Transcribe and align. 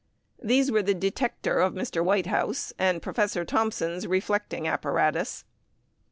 These 0.41 0.71
were 0.71 0.81
the 0.81 0.95
"detector" 0.95 1.59
of 1.59 1.75
Mr. 1.75 2.03
Whitehouse 2.03 2.73
and 2.79 3.03
Professor 3.03 3.45
Thomson's 3.45 4.07
reflecting 4.07 4.67
apparatus. 4.67 5.45